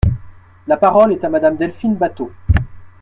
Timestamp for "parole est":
0.77-1.23